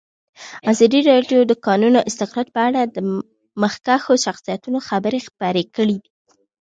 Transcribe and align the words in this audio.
ازادي 0.71 0.99
راډیو 1.11 1.39
د 1.45 1.47
د 1.51 1.53
کانونو 1.65 1.99
استخراج 2.09 2.47
په 2.55 2.61
اړه 2.67 2.81
د 2.85 2.97
مخکښو 3.61 4.13
شخصیتونو 4.25 4.77
خبرې 4.89 5.19
خپرې 5.27 5.63
کړي. 5.75 5.97